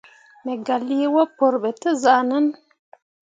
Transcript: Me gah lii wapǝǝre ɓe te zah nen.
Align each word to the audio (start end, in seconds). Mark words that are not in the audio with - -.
Me 0.43 0.53
gah 0.65 0.81
lii 0.89 1.07
wapǝǝre 1.15 1.57
ɓe 1.63 1.69
te 1.81 1.89
zah 2.03 2.21
nen. 2.29 2.45